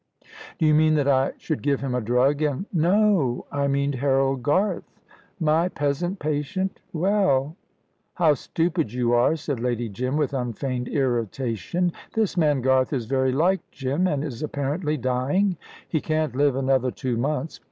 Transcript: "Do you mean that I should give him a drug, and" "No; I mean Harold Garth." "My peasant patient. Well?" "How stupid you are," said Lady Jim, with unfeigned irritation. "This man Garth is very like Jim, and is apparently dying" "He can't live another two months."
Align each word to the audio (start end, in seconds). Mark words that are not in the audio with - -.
"Do 0.57 0.65
you 0.65 0.73
mean 0.73 0.95
that 0.95 1.07
I 1.07 1.33
should 1.37 1.61
give 1.61 1.81
him 1.81 1.93
a 1.93 2.01
drug, 2.01 2.41
and" 2.41 2.65
"No; 2.73 3.45
I 3.51 3.67
mean 3.67 3.93
Harold 3.93 4.41
Garth." 4.41 4.99
"My 5.39 5.69
peasant 5.69 6.17
patient. 6.17 6.79
Well?" 6.91 7.55
"How 8.15 8.33
stupid 8.33 8.91
you 8.91 9.13
are," 9.13 9.35
said 9.35 9.59
Lady 9.59 9.89
Jim, 9.89 10.17
with 10.17 10.33
unfeigned 10.33 10.87
irritation. 10.87 11.93
"This 12.15 12.35
man 12.35 12.61
Garth 12.61 12.93
is 12.93 13.05
very 13.05 13.31
like 13.31 13.61
Jim, 13.69 14.07
and 14.07 14.23
is 14.23 14.41
apparently 14.41 14.97
dying" 14.97 15.55
"He 15.87 16.01
can't 16.01 16.35
live 16.35 16.55
another 16.55 16.89
two 16.89 17.15
months." 17.15 17.59